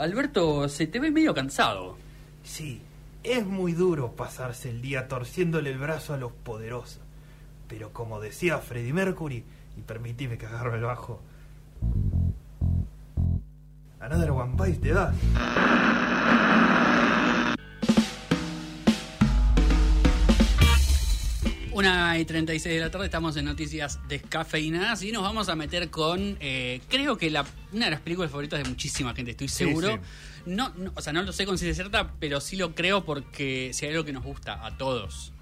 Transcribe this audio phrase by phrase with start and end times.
[0.00, 1.96] Alberto, se te ve medio cansado.
[2.42, 2.80] Sí,
[3.22, 7.00] es muy duro pasarse el día torciéndole el brazo a los poderosos.
[7.68, 9.44] Pero como decía Freddie Mercury,
[9.76, 11.20] y permitime que agarro el bajo.
[14.00, 15.14] Another One Bites te das.
[21.80, 25.88] Una y 36 de la tarde estamos en noticias descafeinadas y nos vamos a meter
[25.88, 29.94] con, eh, creo que la, una de las películas favoritas de muchísima gente, estoy seguro.
[29.94, 29.98] sí.
[30.44, 33.70] No, no, o sea, no lo sé con ciencia cierta, pero sí lo creo porque
[33.72, 35.32] si hay algo que nos gusta a todos,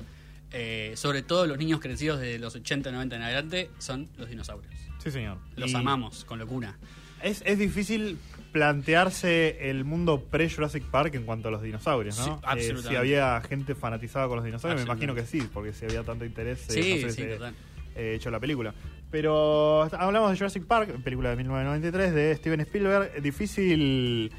[0.53, 4.73] eh, sobre todo los niños crecidos desde los 80, 90 en adelante, son los dinosaurios.
[5.03, 5.39] Sí, señor.
[5.57, 6.79] Los Y amamos con locura.
[7.21, 8.17] Es, es difícil
[8.53, 12.25] plantearse el mundo pre-Jurassic Park en cuanto a los dinosaurios, ¿no?
[12.25, 12.89] Sí, Eh, absolutamente.
[12.89, 16.25] si había gente fanatizada con los dinosaurios, me imagino que sí, porque si había tanto
[16.25, 17.55] interés, eh, Sí, no sé, sí, se- total.
[17.95, 18.73] eh, hecho la película.
[19.11, 23.23] Pero hablamos de Jurassic Park, película de 1993 de Steven Spielberg.
[23.23, 24.31] Difícil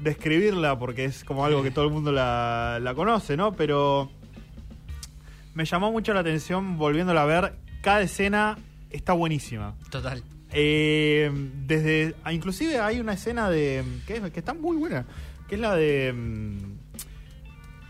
[0.00, 3.52] describirla porque es como algo que todo el mundo la, la conoce, ¿no?
[3.52, 4.10] Pero
[5.54, 7.54] me llamó mucho la atención volviéndola a ver.
[7.82, 8.56] Cada escena
[8.90, 9.74] está buenísima.
[9.90, 10.22] Total.
[10.58, 11.30] Eh,
[11.66, 15.04] desde ah, inclusive hay una escena de que, es- que está muy buena
[15.48, 16.56] que es la de mm,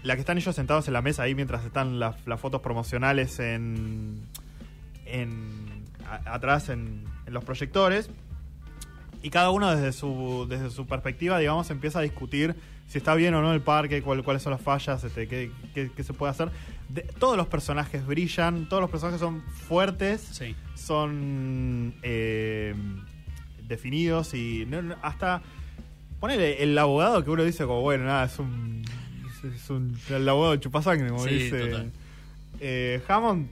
[0.02, 4.20] la que están ellos sentados en la mesa ahí mientras están las, fotos promocionales en,
[5.04, 5.84] en
[6.24, 8.10] atrás en, en los proyectores
[9.26, 12.54] y cada uno desde su desde su perspectiva digamos empieza a discutir
[12.86, 15.90] si está bien o no el parque cuál- cuáles son las fallas este, qué, qué-
[15.96, 16.50] qué se puede hacer
[16.88, 20.54] De- todos los personajes brillan todos los personajes son fuertes Sí.
[20.76, 22.74] son eh,
[23.66, 25.42] definidos y no- hasta
[26.20, 28.84] ponele el abogado que uno dice como bueno nada es un
[29.44, 31.90] es, es un el abogado de chupasangre como Sí, dice total.
[32.60, 33.48] Eh, Hammond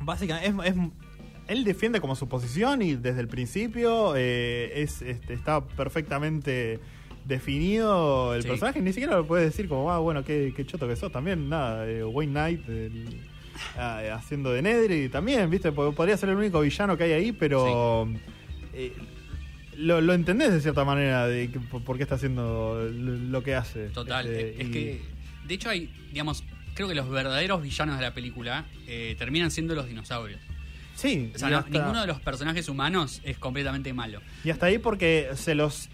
[0.00, 1.03] básicamente es, es-
[1.48, 6.80] él defiende como su posición y desde el principio eh, es este, está perfectamente
[7.24, 8.48] definido el Sí.
[8.48, 11.48] personaje ni siquiera lo puedes decir como ah bueno qué, qué choto que sos también
[11.48, 13.20] nada eh, Wayne Knight el-
[13.78, 17.32] ah, haciendo de Nedry también viste Po- podría ser el único villano que hay ahí
[17.32, 18.08] pero
[18.74, 18.92] eh,
[19.76, 23.88] lo, lo entendés de cierta manera de que- por qué está haciendo lo, que hace
[23.88, 24.26] Total.
[24.26, 25.02] Este, es y- que,
[25.48, 26.44] de hecho, hay, digamos,
[26.74, 30.40] creo que los verdaderos villanos de la película eh, terminan siendo los dinosaurios.
[30.94, 34.20] Sí O sea, y no- hasta- ninguno de los personajes humanos es completamente malo.
[34.44, 35.88] Y hasta ahí porque se los.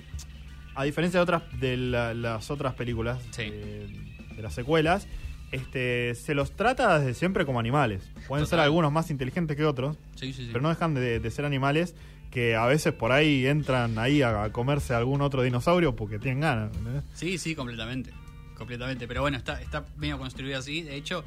[0.74, 3.42] A diferencia de otras de la- las otras películas, Sí.
[3.44, 3.86] eh,
[4.36, 5.06] de las secuelas,
[5.52, 8.08] este, se los trata desde siempre como animales.
[8.28, 10.48] Pueden ser algunos más inteligentes que otros, Sí, sí, sí.
[10.52, 11.94] pero no dejan de, de ser animales
[12.30, 16.40] que a veces por ahí entran ahí a, a comerse algún otro dinosaurio porque tienen
[16.40, 16.70] ganas.
[17.14, 18.12] Sí, sí, completamente.
[18.56, 19.08] Completamente.
[19.08, 20.82] Pero bueno, está, está medio construido así.
[20.82, 21.24] De hecho,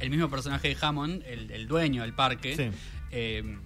[0.00, 2.70] el mismo personaje de Hammond, el, el dueño del parque, Sí.
[3.10, 3.56] Eh,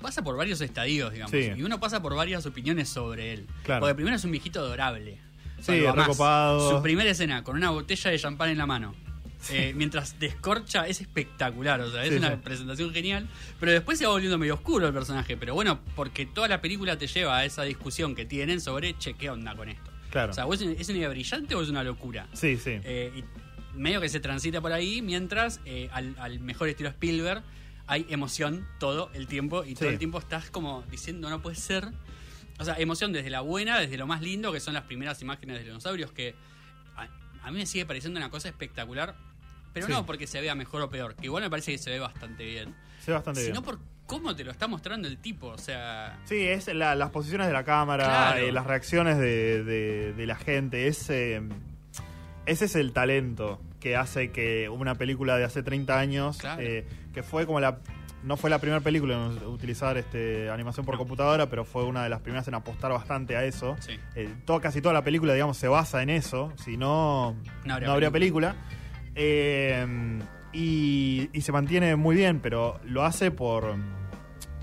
[0.00, 1.30] pasa por varios estadios, digamos.
[1.32, 1.52] Sí.
[1.56, 3.46] Y uno pasa por varias opiniones sobre él.
[3.64, 3.80] Claro.
[3.80, 5.18] Porque primero es un viejito adorable.
[5.60, 6.76] Sí, recopado.
[6.76, 8.94] Su primera escena con una botella de champán en la mano.
[9.50, 13.28] eh, mientras descorcha es espectacular, o sea, es Sí, una presentación genial,
[13.60, 16.96] pero después se va volviendo medio oscuro el personaje, pero bueno, porque toda la película
[16.98, 19.90] te lleva a esa discusión que tienen sobre, che, ¿qué onda con esto?
[20.10, 20.32] Claro.
[20.32, 22.26] O sea, ¿o ¿es, ¿es una idea brillante o es una locura?
[22.32, 22.72] Sí, sí.
[22.82, 23.12] Eh,
[23.74, 27.42] y medio que se transita por ahí, mientras eh, al, al mejor estilo Spielberg
[27.86, 31.88] hay emoción todo el tiempo y todo el tiempo estás como diciendo no puede ser.
[32.58, 35.58] O sea, emoción desde la buena, desde lo más lindo, que son las primeras imágenes
[35.58, 36.34] de dinosaurios, que
[36.96, 37.06] a,
[37.46, 39.14] a mí me sigue pareciendo una cosa espectacular,
[39.74, 39.92] pero Sí.
[39.92, 42.44] no porque se vea mejor o peor, que igual me parece que se ve bastante
[42.46, 42.74] bien,
[43.04, 43.64] Se ve bastante sino bien.
[43.64, 46.18] por cómo te lo está mostrando el tipo, o sea...
[46.24, 48.38] Sí, es la- las posiciones de la cámara, Claro.
[48.46, 50.86] eh, las reacciones de, de- de la gente.
[50.88, 51.42] Es, eh,
[52.46, 56.62] ese es el talento que hace que una película de hace 30 años, Claro.
[56.62, 57.78] eh, que fue como la.
[58.24, 62.08] No fue la primera película en utilizar este, animación por computadora, pero fue una de
[62.08, 63.76] las primeras en apostar bastante a eso.
[63.78, 64.00] Sí.
[64.16, 66.52] Eh, todo- casi toda la película, digamos, se basa en eso.
[66.56, 68.56] Si no, No habría no habría película.
[69.14, 69.86] Eh,
[70.52, 73.62] y, y se mantiene muy bien, pero lo hace por,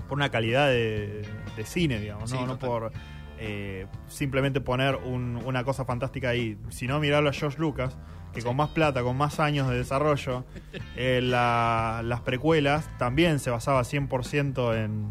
[0.08, 1.22] por una calidad de,
[1.56, 2.92] de cine, digamos, Sí, no, por
[3.38, 7.96] eh, simplemente poner un- una cosa fantástica ahí, sino mirarlo a George Lucas,
[8.32, 8.46] que Sí.
[8.46, 10.44] con más plata, con más años de desarrollo,
[10.96, 15.06] eh, la- las precuelas también se basaba 100% en,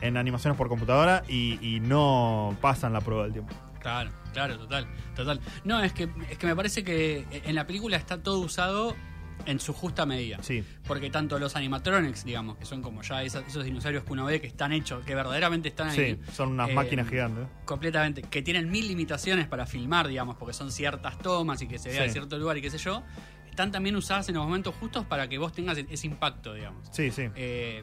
[0.00, 3.54] en animaciones por computadora y, y no pasan la prueba del tiempo.
[3.80, 5.40] Claro, claro, total, total.
[5.64, 8.96] No, es que, es que me parece que en la película está todo usado
[9.44, 10.38] en su justa medida.
[10.42, 10.64] Sí.
[10.86, 14.40] Porque tanto los animatronics, digamos, que son como ya esas- esos dinosaurios que uno ve
[14.40, 15.96] que están hechos, que verdaderamente están ahí.
[16.24, 17.46] Sí, son unas eh, máquinas gigantes.
[17.64, 18.22] Completamente.
[18.22, 22.00] Que tienen mil limitaciones para filmar, digamos, porque son ciertas tomas y que se vea
[22.02, 22.06] Sí.
[22.06, 23.02] de cierto lugar y qué sé yo.
[23.48, 26.88] Están también usadas en los momentos justos para que vos tengas ese impacto, digamos.
[26.92, 27.28] Sí, sí.
[27.36, 27.82] Eh,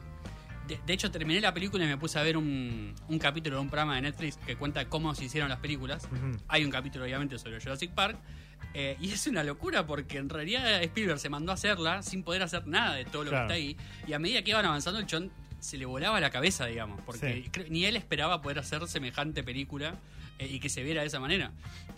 [0.68, 3.62] De, de hecho, terminé la película y me puse a ver un, un capítulo de
[3.62, 6.08] un programa de Netflix que cuenta cómo se hicieron las películas.
[6.48, 8.18] Hay un capítulo, obviamente, sobre Jurassic Park.
[8.72, 12.42] eh, y es una locura porque en realidad Spielberg se mandó a hacerla sin poder
[12.42, 13.48] hacer nada de todo lo Claro.
[13.48, 13.76] que está ahí.
[14.08, 15.30] Y a medida que iban avanzando, el chon
[15.60, 17.00] se le volaba la cabeza, digamos.
[17.04, 17.64] Porque Sí.
[17.70, 19.94] ni él esperaba poder hacer semejante película
[20.38, 21.52] eh, y que se viera de esa manera.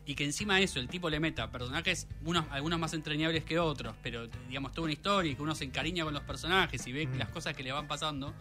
[0.06, 3.58] Y que encima de eso el tipo le meta personajes, unos, algunos más entrañables que
[3.58, 6.92] otros, pero digamos toda una historia y que uno se encariña con los personajes y
[6.92, 7.16] ve Mm.
[7.18, 8.34] las cosas que le van pasando.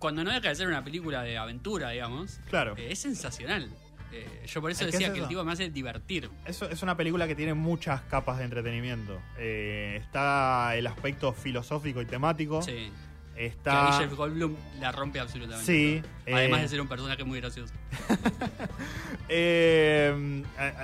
[0.00, 2.74] Cuando no deja de ser una película de aventura, digamos, Claro.
[2.76, 3.70] eh, es sensacional.
[4.12, 6.28] Eh, yo por eso Es que decía es que el tipo me hace divertir.
[6.44, 9.20] Eso es una película que tiene muchas capas de entretenimiento.
[9.38, 12.60] Eh, está el aspecto filosófico y temático.
[12.60, 12.90] Sí.
[13.36, 13.92] Que Está.
[13.98, 15.64] Jeff Goldblum la rompe absolutamente.
[15.64, 16.02] Sí.
[16.30, 17.72] Además de ser un personaje muy gracioso.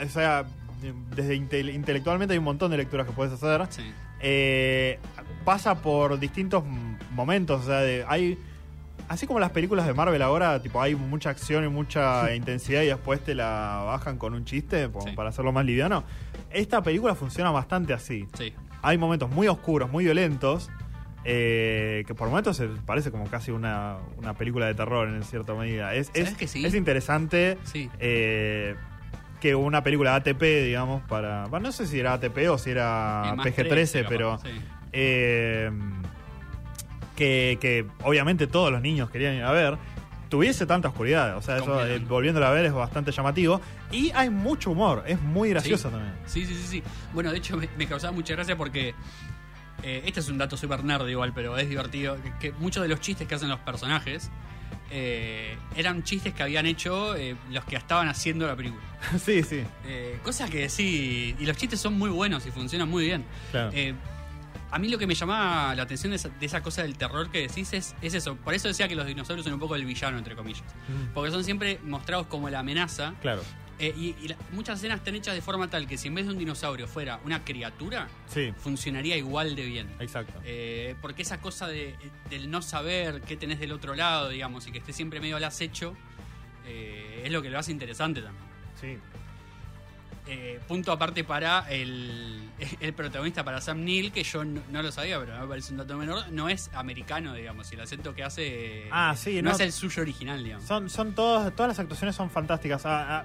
[0.05, 0.45] o sea,
[1.15, 3.67] desde inte- intelectualmente hay un montón de lecturas que puedes hacer.
[3.71, 3.93] Sí.
[5.45, 6.65] Pasa por distintos
[7.11, 7.63] momentos.
[7.63, 8.39] O sea, de- hay.
[9.09, 12.87] Así como las películas de Marvel ahora, tipo, hay mucha acción y mucha intensidad y
[12.87, 15.13] después te la bajan con un chiste Sí.
[15.15, 16.05] para hacerlo más liviano.
[16.51, 18.27] Esta película funciona bastante así.
[18.37, 18.53] Sí.
[18.83, 20.71] hay momentos muy oscuros, muy violentos,
[21.25, 25.55] eh, que por momentos se parece como casi una, una película de terror en cierta
[25.55, 25.93] medida.
[25.95, 26.65] Es, ¿Sabes es, que sí?
[26.65, 27.91] es interesante Sí.
[27.99, 28.77] eh,
[29.41, 31.47] que una película ATP, digamos, para...
[31.47, 34.39] bueno, no sé si era ATP o si era Eh, más PG-13, 13, capaz, pero...
[34.39, 34.49] sí.
[34.93, 35.71] eh,
[37.17, 39.77] que, que obviamente todos los niños querían ir a ver,
[40.29, 41.37] tuviese tanta oscuridad.
[41.37, 43.61] O sea, eso, eh, volviéndola a ver, es bastante llamativo.
[43.91, 45.95] Y hay mucho humor, es muy gracioso Sí.
[45.95, 46.15] también.
[46.27, 46.83] Sí, sí, sí, sí.
[47.15, 48.95] Bueno, de hecho me, me causaba mucha gracia porque
[49.83, 52.17] eh, este es un dato súper nerd igual, pero es divertido.
[52.23, 54.31] Que, que muchos de los chistes que hacen los personajes
[54.91, 57.15] eh, eran chistes que habían hecho
[57.51, 58.83] los que estaban haciendo la película.
[59.25, 63.05] sí, sí, Eh, cosa que sí, y los chistes son muy buenos y funcionan muy
[63.05, 63.25] bien.
[63.51, 63.71] claro.
[64.71, 67.31] A mí lo que me llamaba la atención de esa, de esa cosa del terror
[67.31, 68.37] que decís es, es eso.
[68.37, 70.65] Por eso decía que los dinosaurios son un poco el villano, entre comillas.
[70.89, 73.15] Mm, Porque son siempre mostrados como la amenaza.
[73.23, 73.43] claro.
[73.79, 76.25] Eh, y y la- muchas escenas están hechas de forma tal que si en vez
[76.25, 79.89] de un dinosaurio fuera una criatura, Sí, funcionaría igual de bien.
[80.01, 80.33] exacto.
[80.47, 81.95] Eh, porque esa cosa de,
[82.31, 85.45] del no saber qué tenés del otro lado, digamos, y que esté siempre medio al
[85.45, 85.95] acecho,
[86.67, 88.45] eh, es lo que lo hace interesante también.
[88.81, 88.99] Sí.
[90.29, 92.51] Eh, punto aparte para el,
[92.81, 95.79] el protagonista, para Sam Neill, que yo no, no lo sabía, pero me parece un
[95.79, 99.55] dato menor, no es americano, digamos, y el acento que hace Ah, sí, no, no.
[99.55, 100.67] es el suyo original, digamos.
[100.67, 102.85] Son, son todos, todas las actuaciones son fantásticas.
[102.87, 103.25] Ah, ah,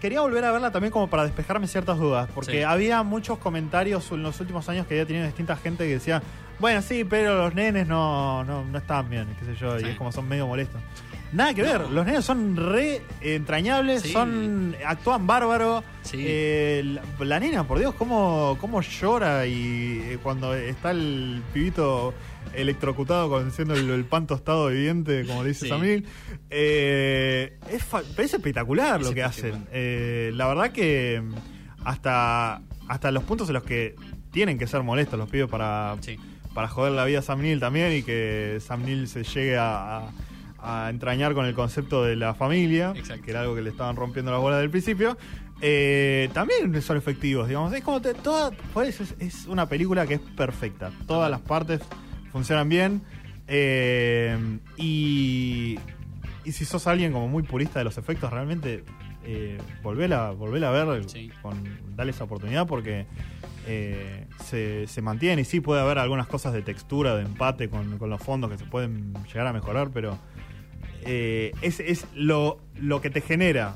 [0.00, 2.62] quería volver a verla también como para despejarme ciertas dudas, porque Sí.
[2.62, 6.22] había muchos comentarios en los últimos años que había tenido distinta gente que decía,
[6.58, 9.86] bueno, sí, pero los nenes no, no, no están bien, qué sé yo, Sí.
[9.86, 10.80] y es como son medio molestos.
[11.32, 11.90] Nada que ver, No.
[11.90, 14.12] los nenes son re entrañables, Sí.
[14.12, 15.84] son actúan bárbaro.
[16.02, 16.16] Sí.
[16.26, 22.12] Eh, la, la nena, por Dios, cómo, cómo llora y eh, cuando está el pibito
[22.54, 25.68] electrocutado con siendo el, el pan tostado viviente, como le dice Sí.
[25.68, 26.06] Samil.
[26.50, 27.86] Eh, es,
[28.18, 29.54] es espectacular Es lo que espectacular.
[29.60, 29.68] hacen.
[29.72, 31.34] Eh, la verdad que mm,
[31.84, 33.94] hasta, hasta los puntos en los que
[34.30, 36.16] tienen que ser molestos los pibes para, Sí.
[36.54, 39.98] para joder la vida a Sam Neill también y que Sam Neill se llegue a,
[39.98, 40.10] a-
[40.62, 43.24] a entrañar con el concepto de la familia, Exacto.
[43.24, 45.16] que era algo que le estaban rompiendo las bolas del principio.
[45.62, 47.72] Eh, también son efectivos, digamos.
[47.72, 50.90] Es como te- toda, por eso es, es una película que es perfecta.
[51.06, 51.80] Todas las partes
[52.32, 53.02] funcionan bien.
[53.48, 54.36] Eh,
[54.76, 55.78] y,
[56.44, 58.84] y si sos alguien como muy purista de los efectos, realmente
[59.24, 61.30] eh, volvela, volvela a ver, Sí.
[61.42, 61.62] con,
[61.96, 63.06] dale esa oportunidad porque
[63.66, 67.98] eh, se, se mantiene y sí puede haber algunas cosas de textura, de empate con,
[67.98, 70.18] con los fondos que se pueden llegar a mejorar, pero
[71.02, 73.74] eh, es, es lo, lo que te genera,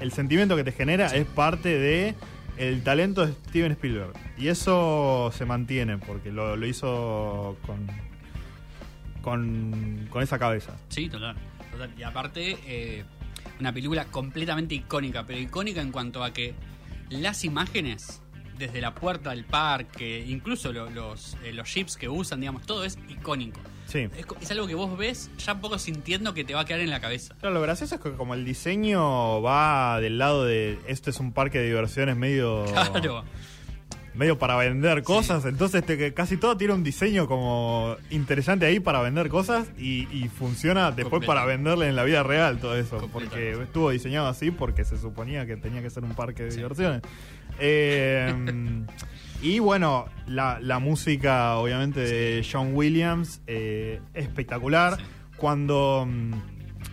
[0.00, 2.14] el sentimiento que te genera es parte de
[2.58, 4.12] el talento de Steven Spielberg.
[4.38, 7.86] Y eso se mantiene porque lo, hizo con,
[9.22, 10.76] con, con esa cabeza.
[10.88, 11.36] Sí, total.
[11.70, 11.92] total.
[11.98, 13.04] Y aparte, eh,
[13.60, 16.54] una película completamente icónica, pero icónica en cuanto a que
[17.10, 18.22] las imágenes,
[18.58, 22.84] desde la puerta del parque, incluso lo- los, eh, los jeeps que usan, digamos, todo
[22.84, 23.60] es icónico.
[23.86, 24.08] Sí.
[24.40, 26.90] Es, algo que vos ves ya un poco sintiendo que te va a quedar en
[26.90, 27.34] la cabeza.
[27.38, 31.32] Claro, lo gracioso es que como el diseño va del lado de esto es un
[31.32, 33.24] parque de diversiones medio Claro.
[34.16, 38.80] Medio para vender cosas, entonces te- que casi todo tiene un diseño como interesante ahí
[38.80, 43.08] para vender cosas y, y funciona después para venderle en la vida real todo eso,
[43.12, 47.02] porque estuvo diseñado así porque se suponía que tenía que ser un parque de diversiones.
[47.58, 48.34] Eh,
[49.42, 54.96] y bueno, la, la música obviamente de John Williams, eh, espectacular.
[55.36, 56.08] Cuando...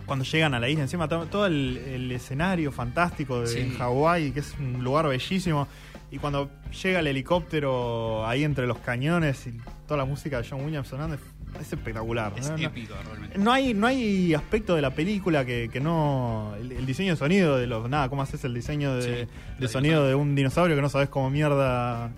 [0.06, 3.76] Cuando llegan a la isla, encima to- todo el, el escenario fantástico de Sí.
[3.78, 5.68] Hawái, que es un lugar bellísimo.
[6.12, 6.50] Y cuando
[6.84, 9.54] llega el helicóptero ahí entre los cañones y
[9.88, 11.22] toda la música de John Williams sonando, es
[11.62, 12.34] es espectacular.
[12.36, 13.38] Es no, épico, realmente.
[13.38, 16.54] no hay, no hay aspecto de la película que, que no.
[16.60, 17.88] El, el diseño de sonido de los.
[17.88, 19.28] Nada, ¿cómo haces el diseño de,
[19.60, 22.10] de sonido de un dinosaurio que no sabes cómo mierda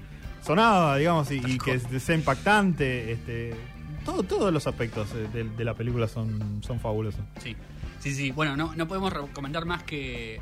[0.42, 3.12] sonaba, digamos, y, y que sea impactante?
[3.12, 3.54] Este,
[4.06, 7.20] todo, todos los aspectos eh, de, de la película son, son fabulosos.
[7.44, 7.58] Sí,
[8.06, 8.32] sí, sí.
[8.32, 10.40] Bueno, no, no podemos recomendar más que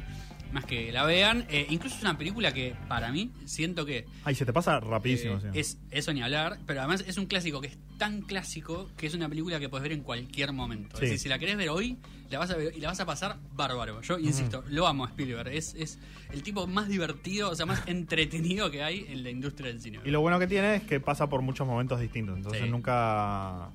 [0.52, 1.48] más que la vean.
[1.50, 5.38] Eh, incluso es una película que para mí siento que Ay, se te pasa rapidísimo.
[5.38, 5.60] eh, sí.
[5.60, 9.16] es eso ni hablar, pero además es un clásico que es tan clásico que es
[9.16, 10.98] una película que puedes ver en cualquier momento.
[10.98, 11.06] Sí.
[11.06, 11.98] Es decir, si la querés ver hoy,
[12.30, 14.02] la vas a ver y la vas a pasar bárbaro.
[14.02, 15.48] Yo insisto, lo amo a Spielberg.
[15.48, 15.98] Es, es
[16.32, 20.02] el tipo más divertido, o sea, más entretenido que hay en la industria del cine.
[20.06, 22.38] Y lo bueno que tiene es que pasa por muchos momentos distintos.
[22.38, 22.70] Entonces Sí.
[22.70, 23.70] nunca.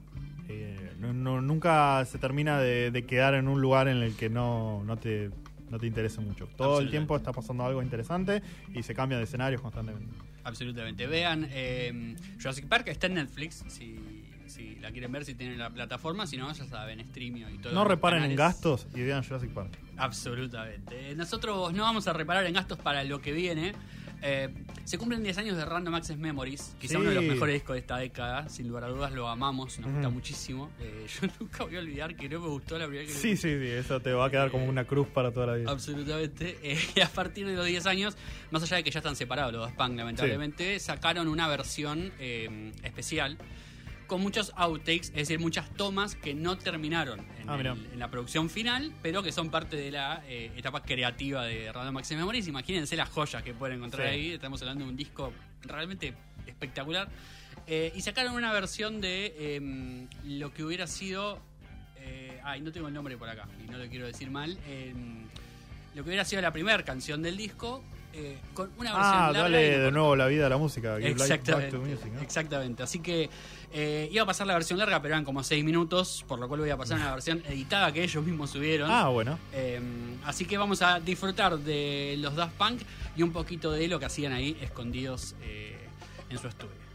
[0.49, 4.29] eh, no- no- nunca se termina de, de quedar en un lugar en el que
[4.29, 5.31] no, no te
[5.71, 6.49] no te interese mucho.
[6.57, 8.43] Todo el tiempo está pasando algo interesante
[8.75, 10.15] y se cambia de escenarios constantemente.
[10.45, 11.07] Absolutamente.
[11.07, 15.69] Vean eh, Jurassic Park, está en Netflix, si, si la quieren ver, si tienen la
[15.69, 17.75] plataforma, si no, ya saben, streaming y todo.
[17.75, 19.79] No reparen en gastos y vean Jurassic Park.
[19.99, 21.15] Absolutamente.
[21.17, 23.73] Nosotros no vamos a reparar en gastos para lo que viene.
[24.21, 24.49] Eh,
[24.85, 26.97] se cumplen 10 años de Random Access Memories, quizá Sí.
[26.97, 29.93] uno de los mejores discos de esta década, sin lugar a dudas lo amamos, nos
[29.93, 30.71] gusta muchísimo.
[30.81, 33.59] Eh, yo nunca voy a olvidar que no me gustó la primera que Sí, sí,
[33.59, 35.71] sí, eso te va a quedar como una cruz para toda la vida.
[35.71, 36.59] Absolutamente.
[36.69, 38.17] Eh, y a partir de los 10 años,
[38.51, 42.73] más allá de que ya están separados los dos Punk, lamentablemente, sacaron una versión eh,
[42.83, 43.39] especial
[44.09, 47.73] con muchos outtakes, es decir, muchas tomas que no terminaron en, Ah, el- mirá.
[47.93, 51.97] en la producción final, pero que son parte de la eh, etapa creativa de Random
[51.99, 52.49] Access Memories.
[52.49, 54.15] Imagínense las joyas que pueden encontrar Sí.
[54.15, 54.33] ahí.
[54.33, 56.15] Estamos hablando de un disco realmente
[56.47, 57.09] espectacular.
[57.67, 61.41] Eh, y sacaron una versión de eh, lo que hubiera sido.
[62.01, 64.57] eh, ay, no tengo el nombre por acá y no lo quiero decir mal.
[64.67, 64.95] eh,
[65.95, 67.85] lo que hubiera sido la primera canción del disco.
[68.19, 70.99] Eh, con una versión Ah, larga dale de nuevo la vida a la música.
[70.99, 72.21] Exactamente, to music, ¿no?
[72.21, 72.83] exactamente.
[72.83, 73.31] Así que
[73.73, 76.61] eh, iba a pasar la versión larga, pero eran como 6 minutos, por lo cual
[76.61, 78.91] voy a pasar una versión editada que ellos mismos subieron.
[78.91, 79.39] Ah, bueno.
[79.53, 79.81] Eh,
[80.25, 82.81] así que vamos a disfrutar de los Daft Punk
[83.17, 85.77] y un poquito de lo que hacían ahí escondidos eh,
[86.29, 86.88] en su estudio.